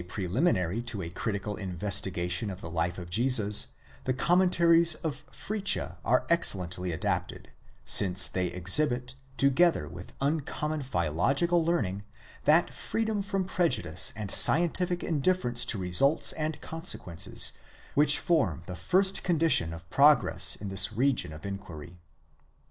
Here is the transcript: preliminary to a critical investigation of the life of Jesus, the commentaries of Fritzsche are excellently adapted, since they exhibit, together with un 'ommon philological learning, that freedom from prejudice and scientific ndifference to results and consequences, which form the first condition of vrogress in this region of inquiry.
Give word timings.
preliminary 0.07 0.81
to 0.81 1.03
a 1.03 1.11
critical 1.11 1.55
investigation 1.55 2.49
of 2.49 2.59
the 2.59 2.71
life 2.71 2.97
of 2.97 3.11
Jesus, 3.11 3.67
the 4.05 4.13
commentaries 4.15 4.95
of 4.95 5.23
Fritzsche 5.31 5.95
are 6.03 6.25
excellently 6.27 6.91
adapted, 6.91 7.51
since 7.85 8.27
they 8.27 8.47
exhibit, 8.47 9.13
together 9.37 9.87
with 9.87 10.15
un 10.19 10.41
'ommon 10.41 10.81
philological 10.81 11.63
learning, 11.63 12.03
that 12.45 12.73
freedom 12.73 13.21
from 13.21 13.45
prejudice 13.45 14.11
and 14.15 14.31
scientific 14.31 15.01
ndifference 15.01 15.63
to 15.67 15.77
results 15.77 16.31
and 16.33 16.59
consequences, 16.61 17.51
which 17.93 18.17
form 18.17 18.63
the 18.65 18.75
first 18.75 19.21
condition 19.21 19.71
of 19.71 19.85
vrogress 19.91 20.59
in 20.59 20.69
this 20.69 20.91
region 20.93 21.31
of 21.31 21.45
inquiry. 21.45 21.99